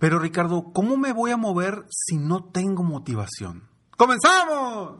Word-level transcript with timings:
Pero 0.00 0.18
Ricardo, 0.18 0.72
¿cómo 0.72 0.96
me 0.96 1.12
voy 1.12 1.30
a 1.30 1.36
mover 1.36 1.84
si 1.90 2.16
no 2.16 2.42
tengo 2.42 2.82
motivación? 2.82 3.68
¡Comenzamos! 3.98 4.94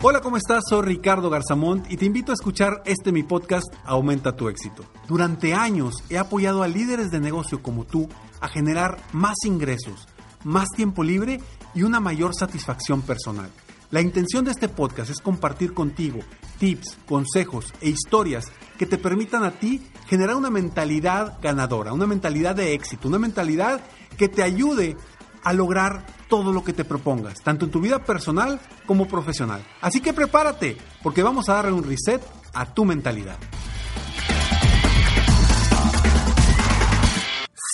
Hola, 0.00 0.20
¿cómo 0.22 0.38
estás? 0.38 0.64
Soy 0.66 0.82
Ricardo 0.86 1.28
Garzamont 1.28 1.92
y 1.92 1.98
te 1.98 2.06
invito 2.06 2.32
a 2.32 2.34
escuchar 2.34 2.82
este 2.86 3.12
mi 3.12 3.22
podcast 3.22 3.66
Aumenta 3.84 4.34
tu 4.34 4.48
éxito. 4.48 4.82
Durante 5.06 5.52
años 5.52 5.96
he 6.08 6.16
apoyado 6.16 6.62
a 6.62 6.68
líderes 6.68 7.10
de 7.10 7.20
negocio 7.20 7.62
como 7.62 7.84
tú 7.84 8.08
a 8.40 8.48
generar 8.48 8.96
más 9.12 9.36
ingresos, 9.44 10.08
más 10.42 10.68
tiempo 10.74 11.04
libre 11.04 11.38
y 11.74 11.82
una 11.82 12.00
mayor 12.00 12.34
satisfacción 12.34 13.02
personal. 13.02 13.50
La 13.92 14.00
intención 14.00 14.42
de 14.42 14.52
este 14.52 14.70
podcast 14.70 15.10
es 15.10 15.20
compartir 15.20 15.74
contigo 15.74 16.20
tips, 16.58 16.96
consejos 17.06 17.74
e 17.82 17.90
historias 17.90 18.50
que 18.78 18.86
te 18.86 18.96
permitan 18.96 19.44
a 19.44 19.50
ti 19.50 19.82
generar 20.06 20.34
una 20.34 20.48
mentalidad 20.48 21.38
ganadora, 21.42 21.92
una 21.92 22.06
mentalidad 22.06 22.56
de 22.56 22.72
éxito, 22.72 23.08
una 23.08 23.18
mentalidad 23.18 23.82
que 24.16 24.30
te 24.30 24.42
ayude 24.42 24.96
a 25.44 25.52
lograr 25.52 26.06
todo 26.30 26.54
lo 26.54 26.64
que 26.64 26.72
te 26.72 26.86
propongas, 26.86 27.42
tanto 27.44 27.66
en 27.66 27.70
tu 27.70 27.82
vida 27.82 28.02
personal 28.02 28.60
como 28.86 29.06
profesional. 29.06 29.62
Así 29.82 30.00
que 30.00 30.14
prepárate, 30.14 30.78
porque 31.02 31.22
vamos 31.22 31.50
a 31.50 31.54
darle 31.56 31.72
un 31.72 31.84
reset 31.84 32.22
a 32.54 32.72
tu 32.72 32.86
mentalidad. 32.86 33.36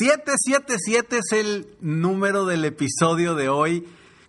777 0.00 1.18
es 1.18 1.32
el 1.32 1.76
número 1.80 2.44
del 2.44 2.64
episodio 2.64 3.36
de 3.36 3.48
hoy. 3.48 3.86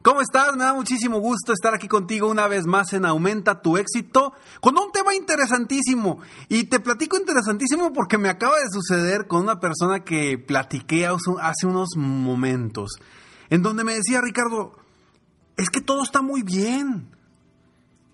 ¿Cómo 0.09 0.21
estás? 0.21 0.55
Me 0.55 0.63
da 0.63 0.73
muchísimo 0.73 1.19
gusto 1.19 1.53
estar 1.53 1.75
aquí 1.75 1.87
contigo 1.87 2.31
una 2.31 2.47
vez 2.47 2.65
más 2.65 2.93
en 2.93 3.05
Aumenta 3.05 3.61
tu 3.61 3.77
éxito 3.77 4.33
con 4.59 4.75
un 4.75 4.91
tema 4.91 5.13
interesantísimo. 5.13 6.17
Y 6.47 6.63
te 6.63 6.79
platico 6.79 7.15
interesantísimo 7.15 7.93
porque 7.93 8.17
me 8.17 8.27
acaba 8.27 8.55
de 8.55 8.71
suceder 8.71 9.27
con 9.27 9.43
una 9.43 9.59
persona 9.59 9.99
que 9.99 10.39
platiqué 10.39 11.05
hace 11.05 11.67
unos 11.67 11.89
momentos 11.95 12.93
en 13.51 13.61
donde 13.61 13.83
me 13.83 13.93
decía 13.93 14.19
Ricardo, 14.19 14.79
es 15.57 15.69
que 15.69 15.79
todo 15.79 16.01
está 16.01 16.23
muy 16.23 16.41
bien, 16.41 17.15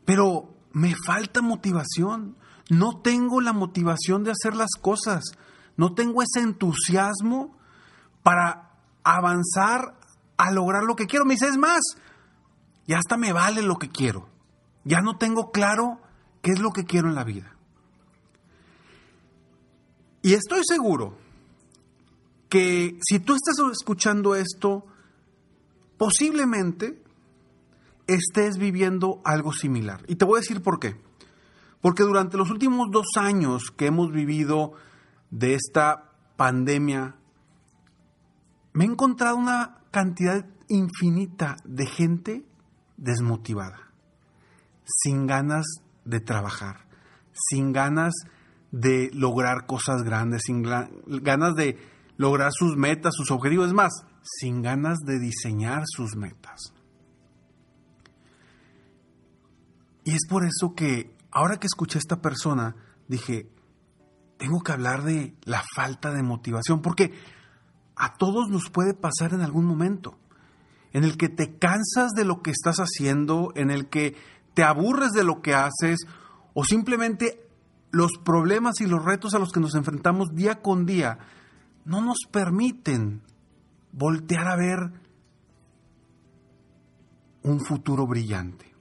pero 0.03 0.53
me 0.73 0.95
falta 0.97 1.41
motivación. 1.41 2.35
No 2.69 2.99
tengo 2.99 3.39
la 3.39 3.53
motivación 3.53 4.25
de 4.25 4.31
hacer 4.31 4.53
las 4.53 4.71
cosas. 4.81 5.23
No 5.77 5.93
tengo 5.93 6.21
ese 6.21 6.41
entusiasmo 6.41 7.57
para 8.21 8.73
avanzar 9.05 9.95
a 10.47 10.51
lograr 10.51 10.83
lo 10.83 10.95
que 10.95 11.07
quiero. 11.07 11.25
Me 11.25 11.35
dice, 11.35 11.47
es 11.47 11.57
más, 11.57 11.81
ya 12.88 12.97
hasta 12.97 13.17
me 13.17 13.33
vale 13.33 13.61
lo 13.61 13.77
que 13.77 13.89
quiero. 13.89 14.27
Ya 14.83 15.02
no 15.02 15.17
tengo 15.17 15.52
claro 15.52 15.99
qué 16.41 16.52
es 16.52 16.59
lo 16.59 16.71
que 16.71 16.85
quiero 16.85 17.09
en 17.09 17.15
la 17.15 17.23
vida. 17.23 17.55
Y 20.21 20.33
estoy 20.33 20.61
seguro 20.63 21.17
que 22.49 22.97
si 23.07 23.19
tú 23.19 23.35
estás 23.35 23.55
escuchando 23.71 24.35
esto, 24.35 24.85
posiblemente 25.97 27.02
estés 28.07 28.57
viviendo 28.57 29.21
algo 29.23 29.53
similar. 29.53 30.03
Y 30.07 30.15
te 30.15 30.25
voy 30.25 30.37
a 30.37 30.41
decir 30.41 30.61
por 30.61 30.80
qué. 30.80 30.95
Porque 31.81 32.03
durante 32.03 32.37
los 32.37 32.49
últimos 32.49 32.89
dos 32.91 33.07
años 33.17 33.71
que 33.71 33.87
hemos 33.87 34.11
vivido 34.11 34.73
de 35.30 35.53
esta 35.53 36.11
pandemia, 36.37 37.15
me 38.73 38.85
he 38.85 38.87
encontrado 38.87 39.37
una 39.37 39.80
cantidad 39.95 40.45
infinita 40.67 41.55
de 41.63 41.85
gente 41.85 42.45
desmotivada, 42.97 43.93
sin 44.83 45.25
ganas 45.25 45.65
de 46.03 46.19
trabajar, 46.19 46.85
sin 47.31 47.71
ganas 47.71 48.13
de 48.73 49.09
lograr 49.13 49.65
cosas 49.65 50.03
grandes, 50.03 50.41
sin 50.45 50.63
ganas 50.63 51.55
de 51.55 51.77
lograr 52.17 52.52
sus 52.52 52.75
metas, 52.75 53.13
sus 53.15 53.31
objetivos. 53.31 53.67
Es 53.67 53.73
más, 53.73 53.93
sin 54.21 54.61
ganas 54.61 54.97
de 55.05 55.17
diseñar 55.17 55.83
sus 55.86 56.17
metas. 56.17 56.73
Y 60.03 60.11
es 60.11 60.27
por 60.27 60.43
eso 60.43 60.75
que 60.75 61.15
ahora 61.31 61.55
que 61.55 61.67
escuché 61.67 61.99
a 61.99 62.03
esta 62.03 62.21
persona, 62.21 62.75
dije, 63.08 63.49
tengo 64.36 64.59
que 64.59 64.73
hablar 64.73 65.03
de 65.03 65.37
la 65.45 65.64
falta 65.73 66.11
de 66.11 66.21
motivación, 66.21 66.81
porque 66.81 67.14
a 67.95 68.16
todos 68.16 68.50
nos 68.50 68.70
puede 68.70 68.94
pasar 68.94 69.33
en 69.33 69.42
algún 69.42 69.66
momento, 69.66 70.17
en 70.94 71.04
el 71.04 71.17
que 71.17 71.30
te 71.30 71.58
cansas 71.58 72.11
de 72.16 72.26
lo 72.26 72.42
que 72.42 72.52
estás 72.52 72.78
haciendo, 72.78 73.52
en 73.56 73.72
el 73.72 73.88
que 73.88 74.16
te 74.54 74.64
aburres 74.64 75.11
de 75.11 75.23
lo 75.23 75.42
que 75.42 75.54
haces, 75.54 76.00
o 76.54 76.64
simplemente 76.64 77.48
los 77.92 78.11
problemas 78.23 78.82
y 78.82 78.88
los 78.88 79.04
retos 79.04 79.33
a 79.33 79.39
los 79.39 79.52
que 79.52 79.60
nos 79.60 79.76
enfrentamos 79.76 80.33
día 80.33 80.61
con 80.61 80.86
día 80.86 81.17
no 81.86 82.02
nos 82.02 82.17
permiten 82.32 83.22
voltear 83.92 84.48
a 84.48 84.56
ver 84.56 84.92
un 87.44 87.64
futuro 87.64 88.08
brillante. 88.08 88.73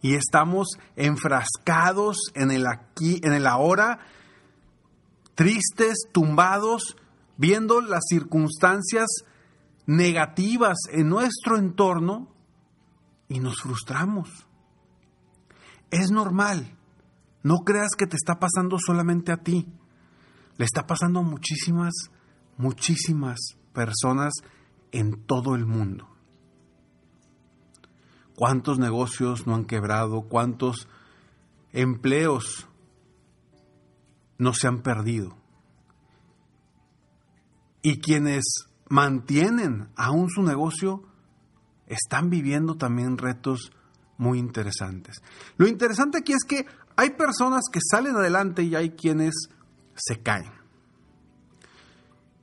Y 0.00 0.14
estamos 0.14 0.68
enfrascados 0.96 2.30
en 2.34 2.52
el 2.52 2.66
aquí, 2.66 3.20
en 3.24 3.32
el 3.32 3.46
ahora, 3.46 3.98
tristes, 5.34 6.06
tumbados, 6.12 6.96
viendo 7.38 7.80
las 7.80 8.02
circunstancias 8.08 9.06
negativas 9.86 10.76
en 10.92 11.08
nuestro 11.08 11.56
entorno 11.56 12.28
y 13.28 13.40
nos 13.40 13.62
frustramos. 13.62 14.46
Es 15.90 16.10
normal. 16.10 16.76
No 17.42 17.60
creas 17.64 17.92
que 17.96 18.06
te 18.06 18.16
está 18.16 18.38
pasando 18.38 18.76
solamente 18.78 19.32
a 19.32 19.38
ti. 19.38 19.66
Le 20.58 20.64
está 20.64 20.86
pasando 20.86 21.20
a 21.20 21.22
muchísimas, 21.22 21.94
muchísimas 22.58 23.38
personas 23.72 24.34
en 24.92 25.22
todo 25.24 25.54
el 25.54 25.64
mundo. 25.64 26.08
¿Cuántos 28.34 28.78
negocios 28.78 29.46
no 29.46 29.54
han 29.54 29.64
quebrado? 29.64 30.22
¿Cuántos 30.22 30.88
empleos 31.72 32.68
no 34.36 34.52
se 34.52 34.66
han 34.66 34.82
perdido? 34.82 35.36
Y 37.82 38.00
quienes 38.00 38.44
mantienen 38.88 39.88
aún 39.96 40.28
su 40.28 40.42
negocio 40.42 41.04
están 41.86 42.30
viviendo 42.30 42.76
también 42.76 43.18
retos 43.18 43.72
muy 44.16 44.38
interesantes. 44.38 45.22
Lo 45.56 45.66
interesante 45.66 46.18
aquí 46.18 46.32
es 46.32 46.44
que 46.46 46.66
hay 46.96 47.10
personas 47.10 47.64
que 47.72 47.80
salen 47.80 48.16
adelante 48.16 48.62
y 48.62 48.74
hay 48.74 48.90
quienes 48.90 49.34
se 49.94 50.20
caen. 50.20 50.58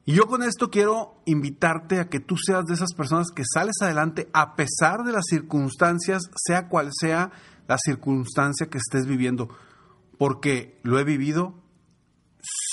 Y 0.06 0.14
yo 0.14 0.28
con 0.28 0.44
esto 0.44 0.70
quiero 0.70 1.20
invitarte 1.26 2.00
a 2.00 2.10
que 2.10 2.20
tú 2.20 2.36
seas 2.38 2.66
de 2.66 2.76
esas 2.76 2.94
personas 2.94 3.28
que 3.36 3.44
sales 3.44 3.76
adelante 3.82 4.30
a 4.34 4.56
pesar 4.56 5.04
de 5.04 5.12
las 5.12 5.26
circunstancias, 5.28 6.30
sea 6.36 6.70
cual 6.70 6.92
sea 6.94 7.32
la 7.68 7.78
circunstancia 7.80 8.68
que 8.68 8.78
estés 8.78 9.08
viviendo, 9.08 9.50
porque 10.20 10.80
lo 10.84 11.00
he 11.00 11.04
vivido, 11.04 11.56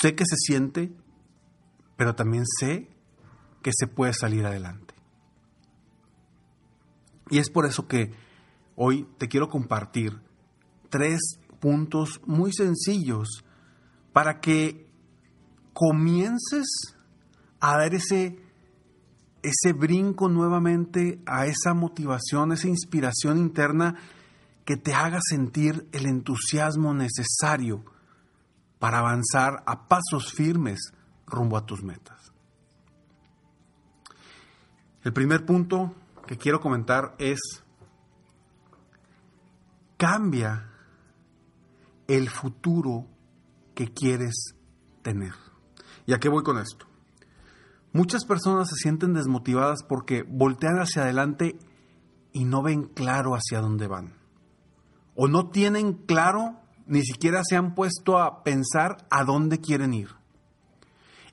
sé 0.01 0.15
que 0.15 0.27
se 0.27 0.37
siente, 0.37 0.93
pero 1.97 2.15
también 2.15 2.45
sé 2.59 2.89
que 3.63 3.71
se 3.73 3.87
puede 3.87 4.13
salir 4.13 4.45
adelante. 4.45 4.95
Y 7.31 7.39
es 7.39 7.49
por 7.49 7.67
eso 7.67 7.87
que 7.87 8.13
hoy 8.77 9.09
te 9.19 9.29
quiero 9.29 9.49
compartir 9.49 10.21
tres 10.91 11.21
puntos 11.61 12.21
muy 12.27 12.53
sencillos 12.53 13.45
para 14.13 14.41
que 14.41 14.91
comiences 15.73 16.67
a 17.61 17.79
dar 17.79 17.95
ese, 17.95 18.39
ese 19.43 19.73
brinco 19.73 20.29
nuevamente 20.29 21.23
a 21.25 21.47
esa 21.47 21.73
motivación, 21.73 22.53
esa 22.53 22.69
inspiración 22.69 23.39
interna 23.39 23.97
que 24.65 24.77
te 24.77 24.93
haga 24.93 25.21
sentir 25.23 25.89
el 25.93 26.07
entusiasmo 26.07 26.93
necesario 26.93 27.85
para 28.79 28.99
avanzar 28.99 29.63
a 29.65 29.87
pasos 29.89 30.33
firmes 30.33 30.93
rumbo 31.33 31.57
a 31.57 31.67
tus 31.67 31.83
metas. 31.83 32.33
El 35.03 35.13
primer 35.13 35.45
punto 35.45 35.95
que 36.27 36.39
quiero 36.39 36.61
comentar 36.61 37.17
es, 37.19 37.41
cambia 39.97 40.71
el 42.07 42.29
futuro 42.29 43.07
que 43.75 43.93
quieres 43.93 44.55
tener. 45.03 45.33
¿Y 46.07 46.13
a 46.13 46.19
qué 46.19 46.29
voy 46.29 46.45
con 46.45 46.59
esto? 46.59 46.87
Muchas 47.93 48.25
personas 48.25 48.69
se 48.69 48.77
sienten 48.77 49.13
desmotivadas 49.13 49.83
porque 49.83 50.23
voltean 50.23 50.77
hacia 50.79 51.03
adelante 51.03 51.59
y 52.33 52.45
no 52.45 52.63
ven 52.63 52.85
claro 52.85 53.35
hacia 53.35 53.61
dónde 53.61 53.87
van. 53.87 54.15
O 55.15 55.29
no 55.29 55.51
tienen 55.51 55.93
claro, 55.93 56.61
ni 56.87 57.03
siquiera 57.03 57.43
se 57.45 57.57
han 57.57 57.75
puesto 57.75 58.19
a 58.19 58.43
pensar 58.45 59.07
a 59.11 59.25
dónde 59.25 59.61
quieren 59.61 59.93
ir. 59.93 60.22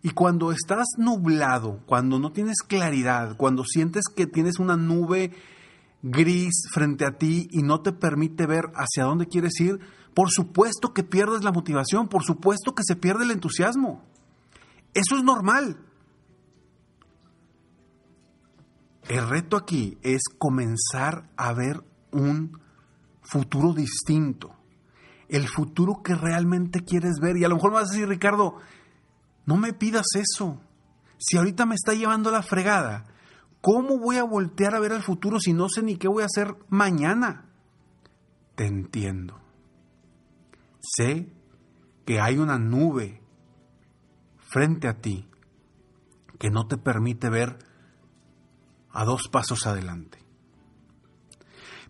Y 0.01 0.11
cuando 0.11 0.51
estás 0.51 0.85
nublado, 0.97 1.81
cuando 1.85 2.19
no 2.19 2.31
tienes 2.31 2.61
claridad, 2.61 3.35
cuando 3.35 3.63
sientes 3.65 4.05
que 4.15 4.27
tienes 4.27 4.59
una 4.59 4.77
nube 4.77 5.31
gris 6.01 6.69
frente 6.71 7.05
a 7.05 7.17
ti 7.17 7.49
y 7.51 7.63
no 7.63 7.81
te 7.81 7.91
permite 7.91 8.45
ver 8.45 8.71
hacia 8.75 9.03
dónde 9.03 9.27
quieres 9.27 9.59
ir, 9.59 9.79
por 10.13 10.29
supuesto 10.29 10.93
que 10.93 11.03
pierdes 11.03 11.43
la 11.43 11.51
motivación, 11.51 12.07
por 12.07 12.23
supuesto 12.23 12.73
que 12.73 12.83
se 12.85 12.95
pierde 12.95 13.25
el 13.25 13.31
entusiasmo. 13.31 14.03
Eso 14.93 15.17
es 15.17 15.23
normal. 15.23 15.77
El 19.07 19.27
reto 19.27 19.57
aquí 19.57 19.97
es 20.01 20.21
comenzar 20.37 21.29
a 21.35 21.51
ver 21.53 21.83
un 22.11 22.59
futuro 23.21 23.73
distinto, 23.73 24.55
el 25.27 25.47
futuro 25.47 26.01
que 26.03 26.15
realmente 26.15 26.83
quieres 26.83 27.19
ver. 27.19 27.37
Y 27.37 27.43
a 27.43 27.49
lo 27.49 27.55
mejor 27.55 27.71
me 27.71 27.77
vas 27.77 27.89
a 27.89 27.93
decir, 27.93 28.07
Ricardo, 28.07 28.57
no 29.45 29.57
me 29.57 29.73
pidas 29.73 30.05
eso. 30.15 30.61
Si 31.17 31.37
ahorita 31.37 31.65
me 31.65 31.75
está 31.75 31.93
llevando 31.93 32.31
la 32.31 32.43
fregada, 32.43 33.07
¿cómo 33.61 33.97
voy 33.97 34.17
a 34.17 34.23
voltear 34.23 34.75
a 34.75 34.79
ver 34.79 34.91
el 34.91 35.03
futuro 35.03 35.39
si 35.39 35.53
no 35.53 35.67
sé 35.69 35.83
ni 35.83 35.97
qué 35.97 36.07
voy 36.07 36.23
a 36.23 36.27
hacer 36.27 36.55
mañana? 36.69 37.49
Te 38.55 38.65
entiendo. 38.65 39.39
Sé 40.79 41.31
que 42.05 42.19
hay 42.19 42.37
una 42.37 42.57
nube 42.57 43.21
frente 44.37 44.87
a 44.87 44.99
ti 44.99 45.29
que 46.39 46.49
no 46.49 46.67
te 46.67 46.77
permite 46.77 47.29
ver 47.29 47.59
a 48.91 49.03
dos 49.05 49.27
pasos 49.29 49.67
adelante. 49.67 50.17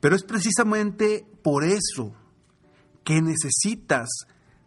Pero 0.01 0.15
es 0.15 0.23
precisamente 0.23 1.25
por 1.43 1.63
eso 1.63 2.13
que 3.03 3.21
necesitas 3.21 4.09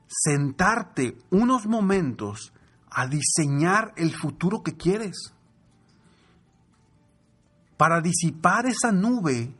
sentarte 0.06 1.18
unos 1.30 1.66
momentos 1.66 2.52
a 2.94 3.06
diseñar 3.06 3.94
el 3.96 4.14
futuro 4.14 4.62
que 4.62 4.76
quieres. 4.76 5.32
Para 7.76 8.00
disipar 8.00 8.66
esa 8.66 8.92
nube 8.92 9.54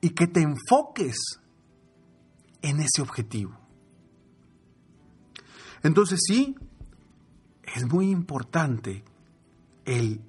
y 0.00 0.10
que 0.10 0.26
te 0.26 0.40
enfoques 0.40 1.16
en 2.62 2.80
ese 2.80 3.02
objetivo. 3.02 3.58
Entonces 5.82 6.20
sí, 6.26 6.56
es 7.62 7.86
muy 7.86 8.10
importante 8.10 9.04
el 9.84 10.20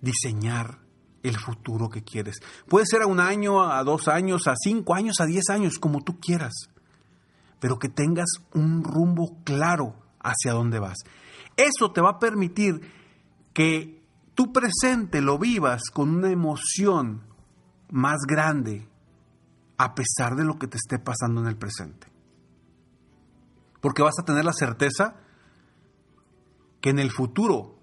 diseñar 0.00 0.78
el 1.22 1.36
futuro 1.36 1.88
que 1.88 2.02
quieres. 2.02 2.40
Puede 2.68 2.86
ser 2.86 3.02
a 3.02 3.06
un 3.06 3.20
año, 3.20 3.62
a 3.62 3.82
dos 3.84 4.08
años, 4.08 4.46
a 4.46 4.54
cinco 4.56 4.94
años, 4.94 5.20
a 5.20 5.26
diez 5.26 5.48
años, 5.50 5.78
como 5.78 6.02
tú 6.02 6.18
quieras. 6.18 6.52
Pero 7.60 7.78
que 7.78 7.88
tengas 7.88 8.28
un 8.54 8.82
rumbo 8.82 9.36
claro 9.44 10.01
hacia 10.22 10.52
dónde 10.52 10.78
vas. 10.78 10.98
Eso 11.56 11.92
te 11.92 12.00
va 12.00 12.10
a 12.10 12.18
permitir 12.18 12.80
que 13.52 14.02
tu 14.34 14.52
presente 14.52 15.20
lo 15.20 15.38
vivas 15.38 15.82
con 15.92 16.10
una 16.10 16.30
emoción 16.30 17.22
más 17.90 18.20
grande 18.26 18.88
a 19.76 19.94
pesar 19.94 20.36
de 20.36 20.44
lo 20.44 20.58
que 20.58 20.66
te 20.66 20.78
esté 20.78 20.98
pasando 20.98 21.40
en 21.40 21.48
el 21.48 21.56
presente. 21.56 22.06
Porque 23.80 24.02
vas 24.02 24.14
a 24.20 24.24
tener 24.24 24.44
la 24.44 24.52
certeza 24.52 25.16
que 26.80 26.90
en 26.90 26.98
el 26.98 27.10
futuro 27.10 27.78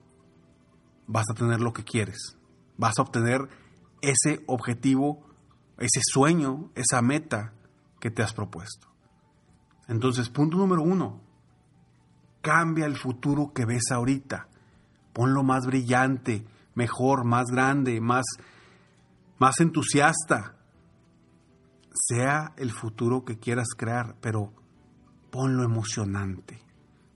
vas 1.07 1.25
a 1.29 1.33
tener 1.33 1.59
lo 1.59 1.73
que 1.73 1.83
quieres. 1.83 2.37
Vas 2.77 2.97
a 2.97 3.01
obtener 3.01 3.49
ese 4.01 4.43
objetivo, 4.47 5.27
ese 5.77 6.01
sueño, 6.03 6.71
esa 6.75 7.01
meta 7.01 7.53
que 7.99 8.11
te 8.11 8.23
has 8.23 8.33
propuesto. 8.33 8.87
Entonces, 9.87 10.29
punto 10.29 10.57
número 10.57 10.81
uno, 10.81 11.21
cambia 12.41 12.85
el 12.85 12.97
futuro 12.97 13.51
que 13.53 13.65
ves 13.65 13.91
ahorita. 13.91 14.47
Ponlo 15.13 15.43
más 15.43 15.65
brillante, 15.65 16.45
mejor, 16.75 17.25
más 17.25 17.45
grande, 17.51 17.99
más, 17.99 18.25
más 19.37 19.59
entusiasta. 19.59 20.55
Sea 21.93 22.53
el 22.57 22.71
futuro 22.71 23.25
que 23.25 23.37
quieras 23.37 23.69
crear, 23.75 24.15
pero 24.21 24.53
ponlo 25.31 25.63
emocionante, 25.63 26.61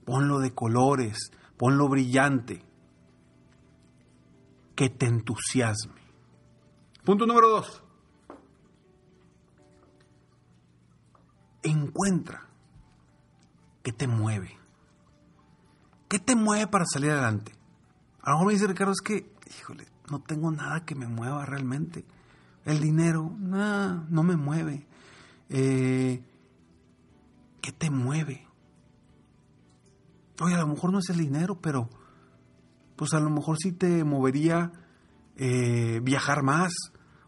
ponlo 0.04 0.40
de 0.40 0.52
colores, 0.52 1.30
ponlo 1.56 1.88
brillante, 1.88 2.62
que 4.74 4.90
te 4.90 5.06
entusiasme. 5.06 6.02
Punto 7.04 7.26
número 7.26 7.48
dos. 7.48 7.82
Encuentra 11.62 12.46
qué 13.82 13.92
te 13.92 14.06
mueve. 14.06 14.63
¿Qué 16.14 16.20
te 16.20 16.36
mueve 16.36 16.68
para 16.68 16.84
salir 16.86 17.10
adelante? 17.10 17.50
A 18.22 18.30
lo 18.30 18.36
mejor 18.36 18.46
me 18.46 18.52
dice 18.52 18.68
Ricardo, 18.68 18.92
es 18.92 19.00
que, 19.00 19.32
híjole, 19.58 19.84
no 20.12 20.20
tengo 20.20 20.48
nada 20.52 20.84
que 20.84 20.94
me 20.94 21.08
mueva 21.08 21.44
realmente. 21.44 22.04
El 22.64 22.78
dinero, 22.78 23.32
nada, 23.36 24.06
no 24.10 24.22
me 24.22 24.36
mueve. 24.36 24.86
Eh, 25.48 26.22
¿Qué 27.60 27.72
te 27.72 27.90
mueve? 27.90 28.46
Oye, 30.40 30.54
a 30.54 30.58
lo 30.58 30.68
mejor 30.68 30.92
no 30.92 31.00
es 31.00 31.10
el 31.10 31.16
dinero, 31.16 31.58
pero 31.60 31.90
pues 32.94 33.12
a 33.12 33.18
lo 33.18 33.28
mejor 33.28 33.56
sí 33.58 33.72
te 33.72 34.04
movería 34.04 34.70
eh, 35.34 35.98
viajar 36.00 36.44
más, 36.44 36.72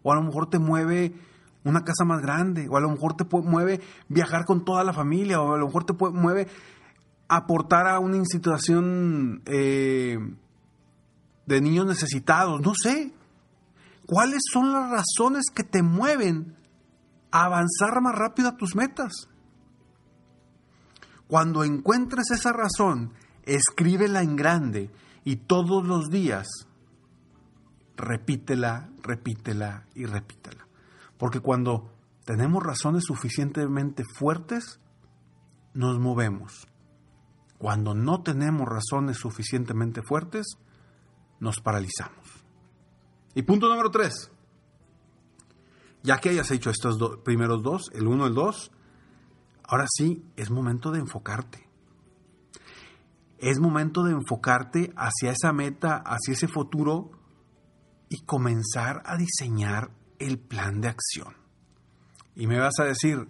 o 0.04 0.12
a 0.12 0.14
lo 0.14 0.22
mejor 0.22 0.48
te 0.48 0.60
mueve 0.60 1.12
una 1.64 1.82
casa 1.82 2.04
más 2.04 2.22
grande, 2.22 2.68
o 2.70 2.76
a 2.76 2.80
lo 2.80 2.90
mejor 2.90 3.16
te 3.16 3.24
mueve 3.24 3.80
viajar 4.08 4.44
con 4.44 4.64
toda 4.64 4.84
la 4.84 4.92
familia, 4.92 5.40
o 5.40 5.54
a 5.54 5.58
lo 5.58 5.66
mejor 5.66 5.82
te 5.82 5.92
mueve 5.92 6.46
aportar 7.28 7.86
a 7.86 7.98
una 7.98 8.16
institución 8.16 9.42
eh, 9.46 10.18
de 11.46 11.60
niños 11.60 11.86
necesitados, 11.86 12.60
no 12.60 12.72
sé. 12.74 13.12
¿Cuáles 14.06 14.42
son 14.52 14.72
las 14.72 14.90
razones 14.90 15.46
que 15.52 15.64
te 15.64 15.82
mueven 15.82 16.56
a 17.30 17.44
avanzar 17.44 18.00
más 18.00 18.14
rápido 18.14 18.48
a 18.48 18.56
tus 18.56 18.76
metas? 18.76 19.28
Cuando 21.26 21.64
encuentres 21.64 22.30
esa 22.30 22.52
razón, 22.52 23.12
escríbela 23.44 24.22
en 24.22 24.36
grande 24.36 24.90
y 25.24 25.36
todos 25.36 25.84
los 25.84 26.08
días 26.08 26.46
repítela, 27.96 28.90
repítela 29.02 29.86
y 29.94 30.06
repítela. 30.06 30.66
Porque 31.18 31.40
cuando 31.40 31.90
tenemos 32.24 32.62
razones 32.62 33.04
suficientemente 33.04 34.04
fuertes, 34.04 34.78
nos 35.74 35.98
movemos. 35.98 36.68
Cuando 37.58 37.94
no 37.94 38.22
tenemos 38.22 38.68
razones 38.68 39.16
suficientemente 39.16 40.02
fuertes, 40.02 40.58
nos 41.40 41.60
paralizamos. 41.60 42.44
Y 43.34 43.42
punto 43.42 43.68
número 43.68 43.90
tres. 43.90 44.30
Ya 46.02 46.18
que 46.18 46.30
hayas 46.30 46.50
hecho 46.50 46.70
estos 46.70 46.98
primeros 47.24 47.62
dos, 47.62 47.90
el 47.92 48.06
uno 48.06 48.24
y 48.24 48.28
el 48.28 48.34
dos, 48.34 48.70
ahora 49.64 49.86
sí 49.88 50.24
es 50.36 50.50
momento 50.50 50.90
de 50.90 51.00
enfocarte. 51.00 51.68
Es 53.38 53.58
momento 53.58 54.04
de 54.04 54.12
enfocarte 54.12 54.92
hacia 54.96 55.32
esa 55.32 55.52
meta, 55.52 55.96
hacia 55.96 56.32
ese 56.32 56.48
futuro 56.48 57.10
y 58.08 58.24
comenzar 58.24 59.02
a 59.04 59.16
diseñar 59.16 59.90
el 60.18 60.38
plan 60.38 60.80
de 60.80 60.88
acción. 60.88 61.34
Y 62.34 62.46
me 62.46 62.58
vas 62.58 62.78
a 62.78 62.84
decir, 62.84 63.28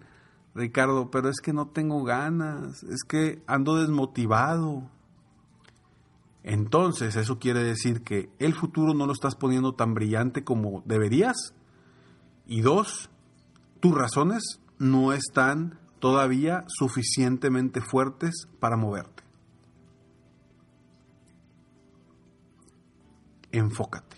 Ricardo, 0.57 1.11
pero 1.11 1.29
es 1.29 1.41
que 1.43 1.53
no 1.53 1.69
tengo 1.69 2.03
ganas, 2.03 2.83
es 2.85 3.05
que 3.05 3.43
ando 3.47 3.77
desmotivado. 3.77 4.91
Entonces, 6.43 7.15
eso 7.17 7.39
quiere 7.39 7.63
decir 7.63 8.03
que 8.03 8.31
el 8.39 8.55
futuro 8.55 8.95
no 8.95 9.07
lo 9.07 9.13
estás 9.13 9.35
poniendo 9.35 9.75
tan 9.75 9.93
brillante 9.93 10.45
como 10.45 10.83
deberías. 10.87 11.37
Y 12.47 12.63
dos, 12.63 13.11
tus 13.81 13.95
razones 13.95 14.61
no 14.79 15.13
están 15.13 15.79
todavía 15.99 16.65
suficientemente 16.69 17.83
fuertes 17.83 18.49
para 18.59 18.79
moverte. 18.79 19.25
Enfócate 23.53 24.17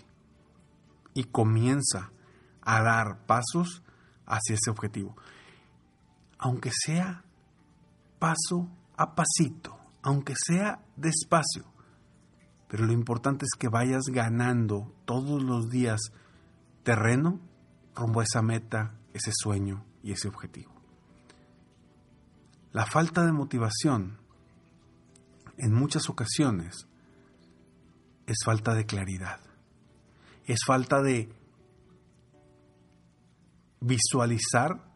y 1.13 1.25
comienza 1.25 2.11
a 2.61 2.81
dar 2.81 3.25
pasos 3.25 3.83
hacia 4.25 4.55
ese 4.55 4.69
objetivo 4.69 5.15
aunque 6.39 6.71
sea 6.73 7.23
paso 8.17 8.69
a 8.97 9.15
pasito, 9.15 9.77
aunque 10.01 10.33
sea 10.35 10.83
despacio. 10.95 11.65
Pero 12.67 12.85
lo 12.85 12.93
importante 12.93 13.45
es 13.45 13.57
que 13.57 13.67
vayas 13.67 14.03
ganando 14.11 14.93
todos 15.05 15.43
los 15.43 15.69
días 15.69 15.99
terreno 16.83 17.39
rumbo 17.95 18.21
a 18.21 18.23
esa 18.23 18.41
meta, 18.41 18.95
ese 19.13 19.31
sueño 19.33 19.83
y 20.01 20.13
ese 20.13 20.29
objetivo. 20.29 20.71
La 22.71 22.85
falta 22.85 23.25
de 23.25 23.31
motivación 23.31 24.17
en 25.57 25.73
muchas 25.73 26.09
ocasiones 26.09 26.87
es 28.25 28.37
falta 28.45 28.73
de 28.73 28.85
claridad, 28.85 29.39
es 30.45 30.59
falta 30.65 31.01
de 31.01 31.29
visualizar 33.81 34.88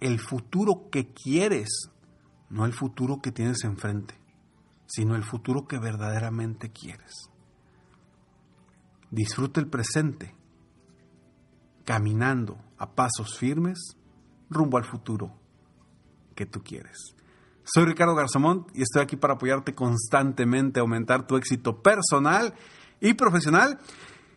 el 0.00 0.20
futuro 0.20 0.88
que 0.90 1.12
quieres, 1.12 1.90
no 2.50 2.64
el 2.64 2.72
futuro 2.72 3.20
que 3.20 3.32
tienes 3.32 3.64
enfrente, 3.64 4.14
sino 4.86 5.16
el 5.16 5.24
futuro 5.24 5.66
que 5.66 5.78
verdaderamente 5.78 6.70
quieres. 6.70 7.30
Disfruta 9.10 9.60
el 9.60 9.68
presente, 9.68 10.34
caminando 11.84 12.58
a 12.76 12.94
pasos 12.94 13.38
firmes 13.38 13.96
rumbo 14.50 14.78
al 14.78 14.84
futuro 14.84 15.32
que 16.34 16.46
tú 16.46 16.62
quieres. 16.62 17.14
Soy 17.64 17.84
Ricardo 17.84 18.14
Garzamont 18.14 18.68
y 18.74 18.82
estoy 18.82 19.02
aquí 19.02 19.16
para 19.16 19.34
apoyarte 19.34 19.74
constantemente 19.74 20.80
aumentar 20.80 21.26
tu 21.26 21.36
éxito 21.36 21.82
personal 21.82 22.54
y 23.00 23.14
profesional. 23.14 23.78